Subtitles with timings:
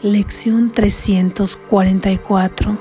[0.00, 2.78] Lección 344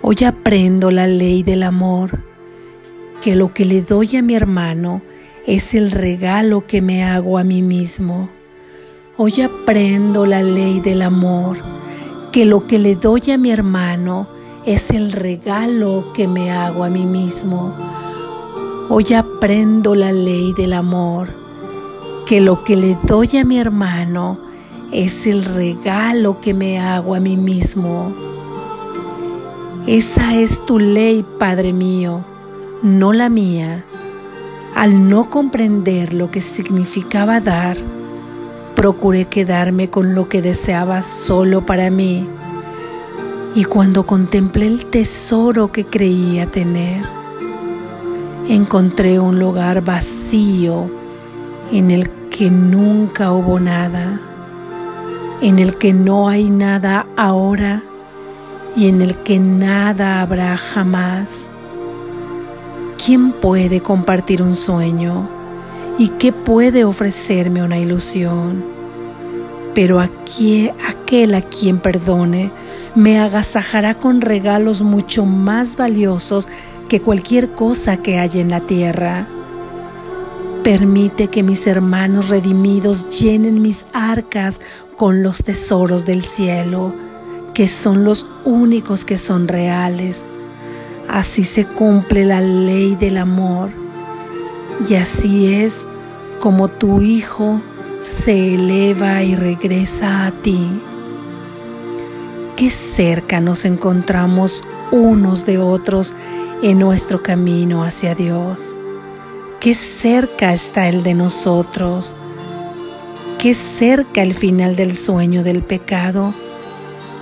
[0.00, 2.20] Hoy aprendo la ley del amor,
[3.20, 5.02] que lo que le doy a mi hermano
[5.44, 8.28] es el regalo que me hago a mí mismo.
[9.16, 11.58] Hoy aprendo la ley del amor,
[12.30, 14.28] que lo que le doy a mi hermano
[14.66, 17.74] es el regalo que me hago a mí mismo.
[18.88, 21.30] Hoy aprendo la ley del amor,
[22.24, 24.45] que lo que le doy a mi hermano
[24.92, 28.14] es el regalo que me hago a mí mismo.
[29.86, 32.24] Esa es tu ley, Padre mío,
[32.82, 33.84] no la mía.
[34.74, 37.76] Al no comprender lo que significaba dar,
[38.74, 42.28] procuré quedarme con lo que deseaba solo para mí.
[43.54, 47.02] Y cuando contemplé el tesoro que creía tener,
[48.48, 50.90] encontré un lugar vacío
[51.72, 54.20] en el que nunca hubo nada
[55.40, 57.82] en el que no hay nada ahora
[58.74, 61.50] y en el que nada habrá jamás.
[63.04, 65.28] ¿Quién puede compartir un sueño?
[65.98, 68.64] ¿Y qué puede ofrecerme una ilusión?
[69.74, 72.50] Pero aquí, aquel a quien perdone
[72.94, 76.48] me agasajará con regalos mucho más valiosos
[76.88, 79.26] que cualquier cosa que haya en la tierra.
[80.66, 84.60] Permite que mis hermanos redimidos llenen mis arcas
[84.96, 86.92] con los tesoros del cielo,
[87.54, 90.26] que son los únicos que son reales.
[91.08, 93.70] Así se cumple la ley del amor.
[94.90, 95.86] Y así es
[96.40, 97.60] como tu Hijo
[98.00, 100.80] se eleva y regresa a ti.
[102.56, 106.12] Qué cerca nos encontramos unos de otros
[106.60, 108.75] en nuestro camino hacia Dios.
[109.60, 112.16] Qué cerca está el de nosotros.
[113.38, 116.34] Qué cerca el final del sueño del pecado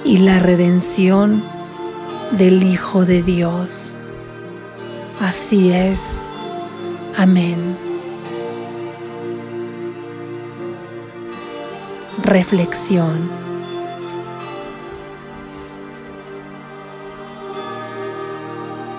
[0.05, 1.43] y la redención
[2.33, 3.95] del Hijo de Dios.
[5.21, 6.23] Así es.
[7.17, 7.77] Amén.
[12.23, 13.31] Reflexión.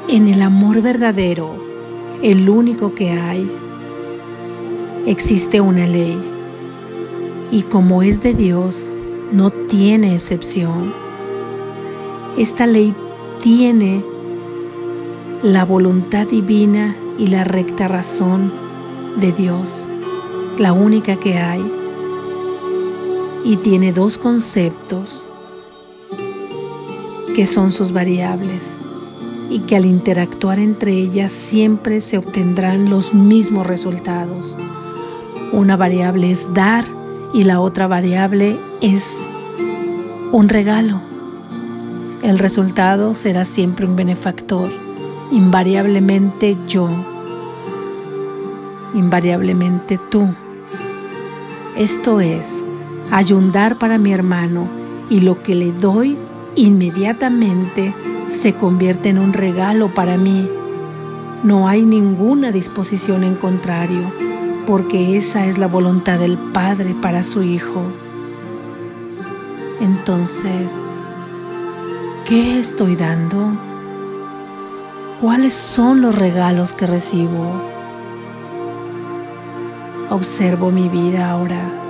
[0.08, 1.75] En el amor verdadero,
[2.22, 3.50] el único que hay,
[5.06, 6.18] existe una ley.
[7.52, 8.88] Y como es de Dios,
[9.32, 10.94] no tiene excepción.
[12.38, 12.94] Esta ley
[13.42, 14.04] tiene
[15.44, 18.52] la voluntad divina y la recta razón
[19.18, 19.86] de Dios,
[20.58, 21.64] la única que hay,
[23.44, 25.26] y tiene dos conceptos
[27.36, 28.74] que son sus variables
[29.50, 34.58] y que al interactuar entre ellas siempre se obtendrán los mismos resultados.
[35.52, 36.86] Una variable es dar
[37.34, 39.30] y la otra variable es
[40.32, 41.02] un regalo.
[42.24, 44.70] El resultado será siempre un benefactor,
[45.32, 46.90] invariablemente yo,
[48.96, 50.28] invariablemente tú.
[51.78, 52.64] Esto es,
[53.12, 54.68] ayudar para mi hermano
[55.10, 56.18] y lo que le doy
[56.56, 57.94] inmediatamente
[58.30, 60.50] se convierte en un regalo para mí.
[61.44, 64.04] No hay ninguna disposición en contrario,
[64.66, 67.84] porque esa es la voluntad del Padre para su Hijo.
[69.80, 70.78] Entonces,
[72.26, 73.58] ¿qué estoy dando?
[75.22, 77.62] ¿Cuáles son los regalos que recibo?
[80.10, 81.85] Observo mi vida ahora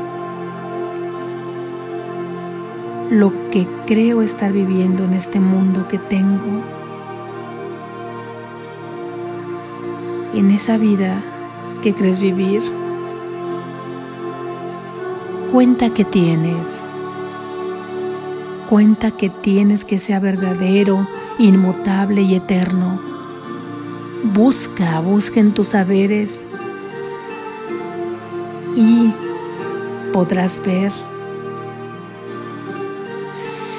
[3.15, 6.61] lo que creo estar viviendo en este mundo que tengo,
[10.33, 11.21] en esa vida
[11.81, 12.61] que crees vivir.
[15.53, 16.81] Cuenta que tienes.
[18.69, 22.99] Cuenta que tienes que sea verdadero, inmutable y eterno.
[24.33, 26.49] Busca, busca en tus saberes
[28.75, 29.13] y
[30.11, 30.91] podrás ver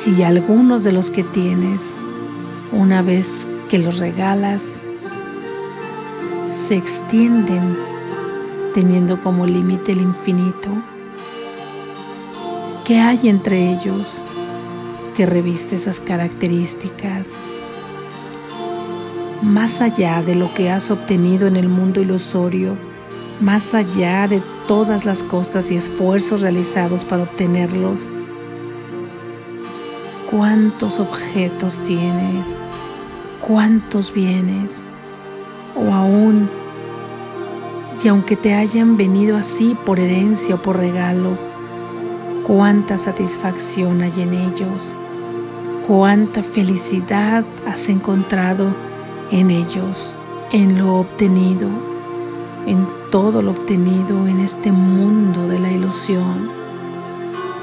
[0.07, 1.97] si algunos de los que tienes,
[2.71, 4.85] una vez que los regalas,
[6.47, 7.77] se extienden
[8.73, 10.71] teniendo como límite el infinito,
[12.85, 14.25] ¿qué hay entre ellos
[15.17, 17.33] que reviste esas características?
[19.43, 22.77] Más allá de lo que has obtenido en el mundo ilusorio,
[23.41, 28.09] más allá de todas las costas y esfuerzos realizados para obtenerlos,
[30.31, 32.47] cuántos objetos tienes,
[33.41, 34.85] cuántos bienes,
[35.77, 36.49] o aún,
[38.03, 41.39] y aunque te hayan venido así por herencia o por regalo,
[42.45, 44.93] cuánta satisfacción hay en ellos,
[45.87, 48.75] cuánta felicidad has encontrado
[49.31, 50.17] en ellos,
[50.53, 51.69] en lo obtenido,
[52.67, 56.51] en todo lo obtenido en este mundo de la ilusión,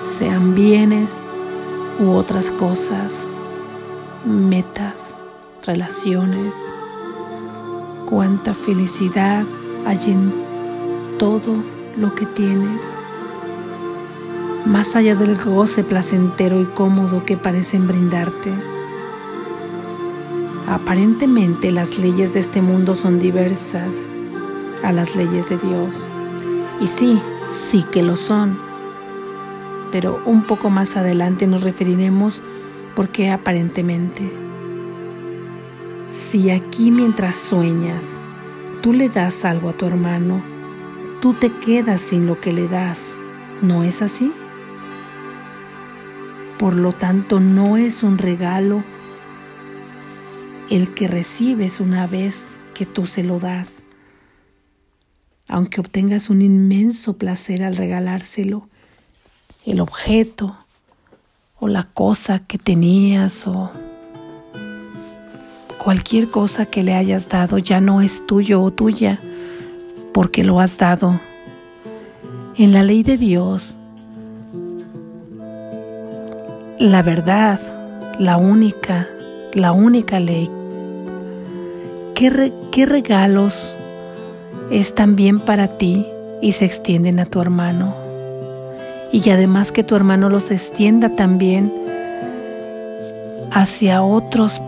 [0.01, 1.21] sean bienes
[2.00, 3.30] u otras cosas,
[4.25, 5.18] metas,
[5.66, 6.56] relaciones,
[8.10, 9.45] cuánta felicidad
[9.86, 10.34] hay en
[11.18, 11.56] todo
[11.98, 12.98] lo que tienes
[14.66, 18.54] más allá del goce placentero y cómodo que parecen brindarte.
[20.68, 24.07] Aparentemente las leyes de este mundo son diversas
[24.84, 25.96] a las leyes de Dios.
[26.80, 28.57] Y sí, sí que lo son.
[29.94, 32.42] Pero un poco más adelante nos referiremos
[32.95, 34.28] por qué aparentemente.
[36.07, 38.19] Si aquí mientras sueñas
[38.81, 40.44] tú le das algo a tu hermano,
[41.22, 43.19] tú te quedas sin lo que le das,
[43.62, 44.34] ¿no es así?
[46.57, 48.84] Por lo tanto, no es un regalo
[50.72, 53.84] el que recibes una vez que tú se lo das.
[55.48, 58.69] Aunque obtengas un inmenso placer al regalárselo,
[59.65, 60.56] el objeto
[61.60, 63.71] o la cosa que tenías o
[65.77, 69.19] cualquier cosa que le hayas dado ya no es tuyo o tuya
[70.13, 71.19] porque lo has dado.
[72.56, 73.75] En la ley de Dios,
[76.77, 77.60] la verdad,
[78.19, 79.07] la única,
[79.54, 80.50] la única ley.
[82.15, 83.75] ¿Qué, regalos
[84.71, 86.06] es también para ti
[86.42, 88.03] y se extienden a tu hermano?
[89.13, 91.71] Y además que tu hermano los extienda también
[93.51, 94.60] hacia otras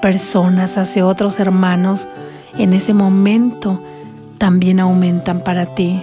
[0.00, 2.08] personas, hacia otros hermanos,
[2.56, 3.82] en ese momento
[4.38, 6.00] también aumentan para ti.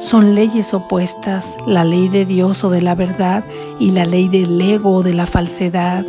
[0.00, 3.44] Son leyes opuestas, la ley de Dios o de la verdad
[3.78, 6.04] y la ley del ego o de la falsedad,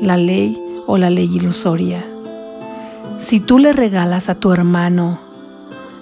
[0.00, 2.04] la ley o la ley ilusoria.
[3.18, 5.27] Si tú le regalas a tu hermano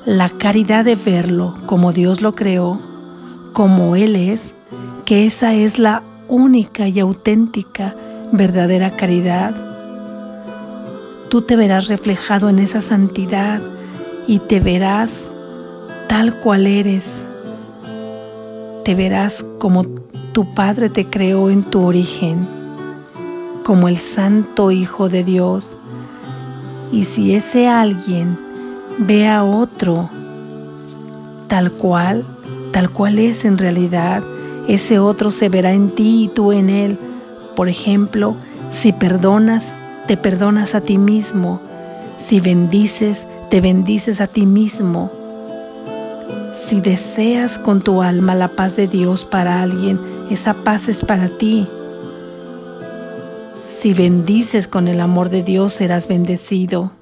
[0.06, 2.80] la caridad de verlo como Dios lo creó,
[3.52, 4.54] como Él es,
[5.04, 7.94] que esa es la única y auténtica
[8.32, 9.54] verdadera caridad,
[11.28, 13.60] tú te verás reflejado en esa santidad
[14.26, 15.24] y te verás
[16.08, 17.22] tal cual eres
[18.86, 19.84] te verás como
[20.30, 22.46] tu Padre te creó en tu origen,
[23.64, 25.76] como el Santo Hijo de Dios.
[26.92, 28.38] Y si ese alguien
[28.98, 30.10] ve a otro
[31.48, 32.24] tal cual,
[32.72, 34.22] tal cual es en realidad,
[34.68, 36.98] ese otro se verá en ti y tú en él.
[37.54, 38.34] Por ejemplo,
[38.70, 41.60] si perdonas, te perdonas a ti mismo.
[42.16, 45.10] Si bendices, te bendices a ti mismo.
[46.54, 50.00] Si deseas con tu alma la paz de Dios para alguien,
[50.30, 51.66] esa paz es para ti.
[53.62, 56.95] Si bendices con el amor de Dios, serás bendecido.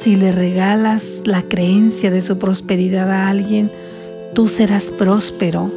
[0.00, 3.70] Si le regalas la creencia de su prosperidad a alguien,
[4.32, 5.70] tú serás próspero.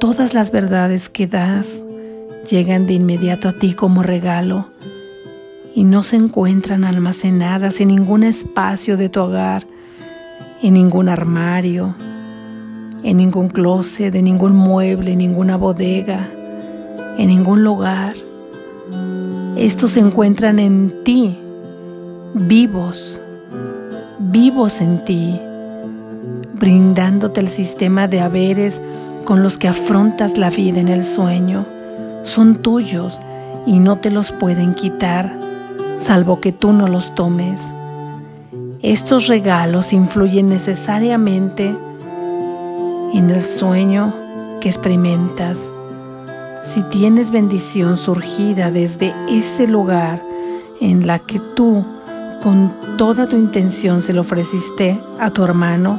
[0.00, 1.82] Todas las verdades que das
[2.46, 4.68] llegan de inmediato a ti como regalo
[5.74, 9.66] y no se encuentran almacenadas en ningún espacio de tu hogar,
[10.62, 11.94] en ningún armario,
[13.02, 16.28] en ningún closet, en ningún mueble, en ninguna bodega,
[17.16, 18.12] en ningún lugar.
[19.56, 21.38] Estos se encuentran en ti,
[22.34, 23.20] vivos,
[24.18, 25.40] vivos en ti,
[26.54, 28.82] brindándote el sistema de haberes
[29.24, 31.64] con los que afrontas la vida en el sueño.
[32.24, 33.20] Son tuyos
[33.66, 35.38] y no te los pueden quitar
[35.98, 37.62] salvo que tú no los tomes.
[38.82, 41.74] Estos regalos influyen necesariamente
[43.14, 44.12] en el sueño
[44.60, 45.70] que experimentas.
[46.64, 50.22] Si tienes bendición surgida desde ese lugar
[50.80, 51.84] en la que tú
[52.44, 55.98] con toda tu intención se lo ofreciste a tu hermano,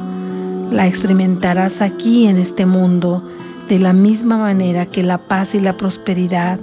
[0.70, 3.28] la experimentarás aquí en este mundo
[3.68, 6.60] de la misma manera que la paz y la prosperidad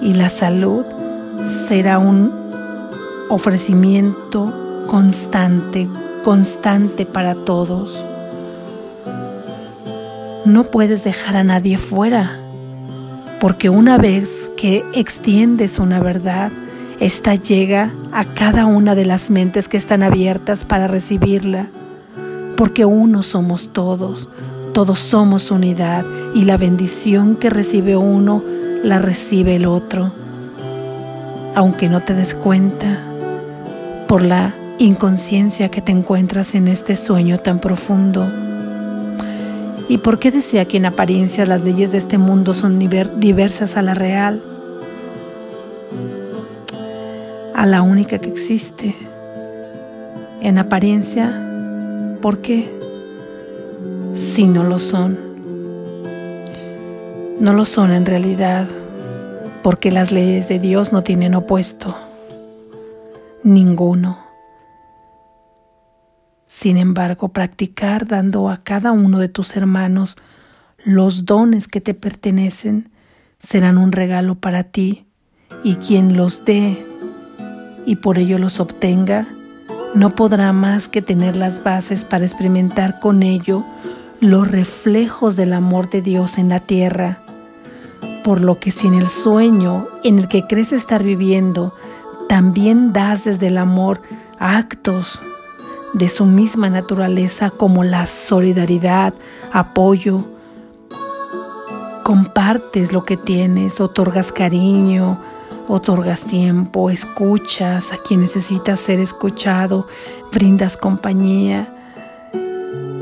[0.00, 0.84] y la salud
[1.46, 2.32] será un
[3.28, 5.88] ofrecimiento constante,
[6.22, 8.06] constante para todos.
[10.44, 12.38] No puedes dejar a nadie fuera,
[13.40, 16.52] porque una vez que extiendes una verdad,
[17.00, 21.68] esta llega a cada una de las mentes que están abiertas para recibirla,
[22.56, 24.28] porque uno somos todos,
[24.72, 26.04] todos somos unidad
[26.34, 28.42] y la bendición que recibe uno
[28.84, 30.12] la recibe el otro
[31.54, 32.98] aunque no te des cuenta,
[34.06, 38.26] por la inconsciencia que te encuentras en este sueño tan profundo.
[39.88, 43.82] ¿Y por qué decía que en apariencia las leyes de este mundo son diversas a
[43.82, 44.40] la real?
[47.54, 48.94] A la única que existe.
[50.40, 52.70] En apariencia, ¿por qué?
[54.14, 55.18] Si no lo son.
[57.38, 58.66] No lo son en realidad,
[59.62, 61.96] porque las leyes de Dios no tienen opuesto.
[63.42, 64.18] Ninguno.
[66.46, 70.16] Sin embargo, practicar dando a cada uno de tus hermanos
[70.84, 72.90] los dones que te pertenecen
[73.38, 75.06] serán un regalo para ti
[75.62, 76.89] y quien los dé
[77.90, 79.26] y por ello los obtenga,
[79.94, 83.64] no podrá más que tener las bases para experimentar con ello
[84.20, 87.18] los reflejos del amor de Dios en la tierra.
[88.22, 91.74] Por lo que si en el sueño en el que crees estar viviendo
[92.28, 94.02] también das desde el amor
[94.38, 95.20] actos
[95.92, 99.14] de su misma naturaleza como la solidaridad,
[99.50, 100.26] apoyo.
[102.04, 105.18] Compartes lo que tienes, otorgas cariño,
[105.70, 109.86] otorgas tiempo, escuchas a quien necesita ser escuchado,
[110.32, 111.74] brindas compañía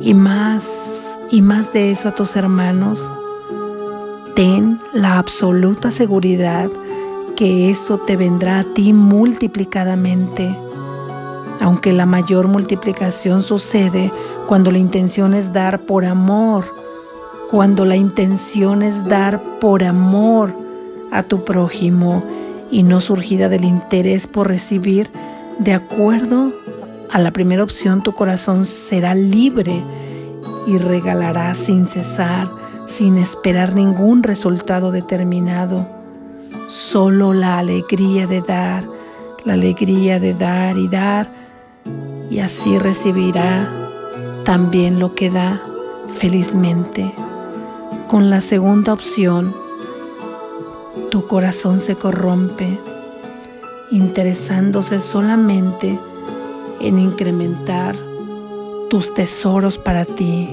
[0.03, 3.11] y más, y más de eso a tus hermanos.
[4.37, 6.69] Ten la absoluta seguridad
[7.37, 10.57] que eso te vendrá a ti multiplicadamente
[11.61, 14.13] aunque la mayor multiplicación sucede
[14.47, 16.65] cuando la intención es dar por amor,
[17.51, 20.55] cuando la intención es dar por amor
[21.11, 22.23] a tu prójimo
[22.71, 25.11] y no surgida del interés por recibir,
[25.59, 26.53] de acuerdo
[27.11, 29.83] a la primera opción tu corazón será libre
[30.67, 32.49] y regalará sin cesar,
[32.87, 35.89] sin esperar ningún resultado determinado,
[36.69, 38.87] solo la alegría de dar,
[39.45, 41.31] la alegría de dar y dar
[42.31, 43.71] y así recibirá
[44.45, 45.63] también lo que da
[46.19, 47.13] felizmente.
[48.09, 49.55] Con la segunda opción,
[51.11, 52.79] tu corazón se corrompe,
[53.91, 55.99] interesándose solamente
[56.81, 57.97] en incrementar
[58.91, 60.49] tus tesoros para ti.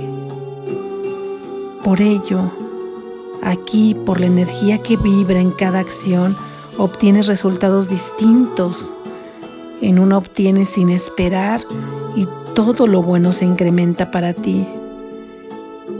[1.83, 2.51] Por ello,
[3.43, 6.35] aquí, por la energía que vibra en cada acción,
[6.77, 8.93] obtienes resultados distintos
[9.81, 11.63] en una obtienes sin esperar
[12.15, 14.67] y todo lo bueno se incrementa para ti.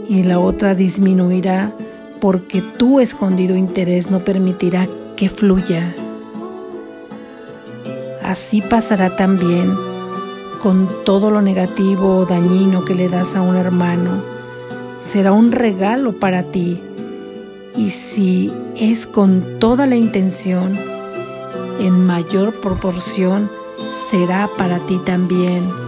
[0.08, 1.74] Y la otra disminuirá
[2.20, 5.94] porque tu escondido interés no permitirá que fluya.
[8.22, 9.72] Así pasará también
[10.62, 14.22] con todo lo negativo o dañino que le das a un hermano.
[15.00, 16.82] Será un regalo para ti.
[17.76, 20.76] Y si es con toda la intención,
[21.78, 23.50] en mayor proporción,
[24.10, 25.85] será para ti también.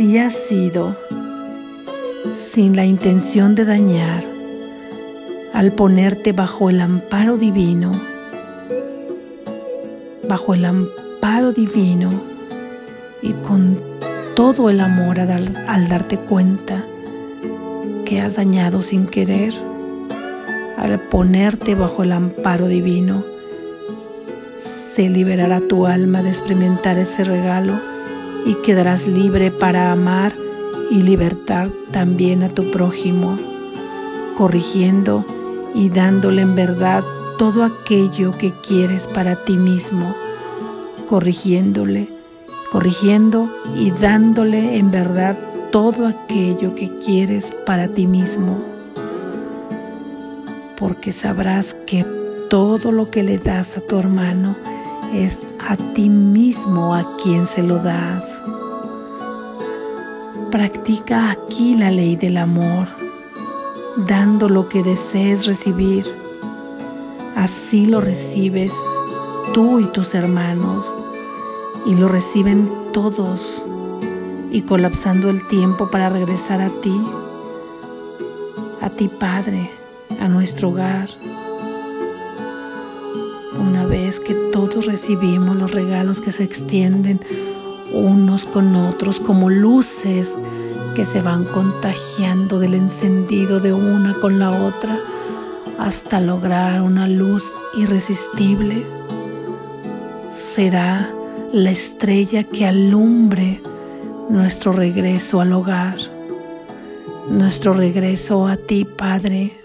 [0.00, 0.96] Si has sido
[2.32, 4.24] sin la intención de dañar,
[5.52, 7.92] al ponerte bajo el amparo divino,
[10.26, 12.22] bajo el amparo divino
[13.20, 13.78] y con
[14.34, 16.82] todo el amor al, al darte cuenta
[18.06, 19.52] que has dañado sin querer,
[20.78, 23.22] al ponerte bajo el amparo divino,
[24.60, 27.89] se liberará tu alma de experimentar ese regalo
[28.46, 30.34] y quedarás libre para amar
[30.90, 33.38] y libertar también a tu prójimo,
[34.36, 35.24] corrigiendo
[35.74, 37.04] y dándole en verdad
[37.38, 40.14] todo aquello que quieres para ti mismo,
[41.08, 42.08] corrigiéndole,
[42.72, 45.38] corrigiendo y dándole en verdad
[45.70, 48.70] todo aquello que quieres para ti mismo
[50.80, 52.04] porque sabrás que
[52.48, 54.56] todo lo que le das a tu hermano
[55.14, 58.29] es a ti mismo a quien se lo das.
[60.50, 62.88] Practica aquí la ley del amor,
[64.08, 66.04] dando lo que desees recibir.
[67.36, 68.74] Así lo recibes
[69.54, 70.92] tú y tus hermanos,
[71.86, 73.64] y lo reciben todos,
[74.50, 77.00] y colapsando el tiempo para regresar a ti,
[78.80, 79.70] a ti Padre
[80.18, 81.10] a nuestro hogar.
[83.56, 87.20] Una vez que todos recibimos los regalos que se extienden
[87.92, 90.36] unos con otros como luces
[90.94, 94.98] que se van contagiando del encendido de una con la otra
[95.78, 98.84] hasta lograr una luz irresistible,
[100.30, 101.10] será
[101.52, 103.62] la estrella que alumbre
[104.28, 105.96] nuestro regreso al hogar,
[107.28, 109.58] nuestro regreso a ti, Padre,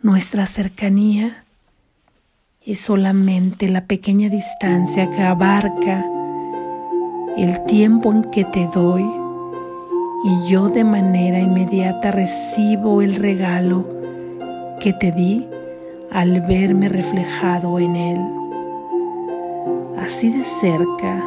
[0.00, 1.43] nuestra cercanía
[2.66, 6.02] es solamente la pequeña distancia que abarca
[7.36, 9.04] el tiempo en que te doy
[10.24, 13.86] y yo de manera inmediata recibo el regalo
[14.80, 15.46] que te di
[16.10, 18.18] al verme reflejado en él.
[19.98, 21.22] Así de cerca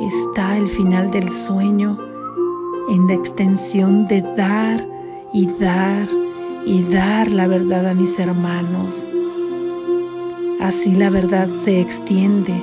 [0.00, 1.96] está el final del sueño
[2.88, 4.84] en la extensión de dar
[5.32, 6.08] y dar
[6.66, 9.06] y dar la verdad a mis hermanos.
[10.60, 12.54] Así la verdad se extiende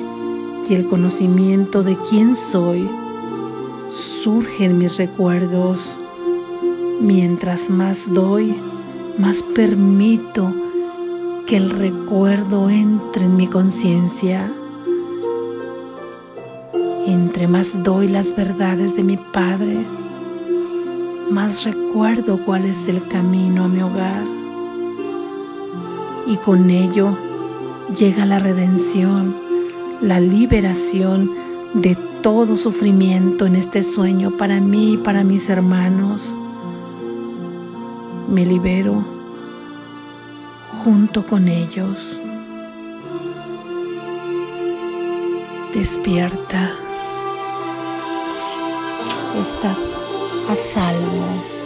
[0.70, 2.88] y el conocimiento de quién soy
[3.90, 5.98] surge en mis recuerdos.
[7.02, 8.56] Mientras más doy,
[9.18, 10.54] más permito
[11.48, 14.52] que el recuerdo entre en mi conciencia.
[17.08, 19.86] Entre más doy las verdades de mi Padre,
[21.32, 24.24] más recuerdo cuál es el camino a mi hogar.
[26.28, 27.18] Y con ello
[27.96, 29.36] llega la redención,
[30.02, 31.32] la liberación
[31.74, 36.36] de todo sufrimiento en este sueño para mí y para mis hermanos.
[38.30, 39.04] Me libero
[40.84, 42.20] junto con ellos.
[45.74, 46.72] Despierta.
[49.40, 49.78] Estás
[50.50, 51.57] a salvo.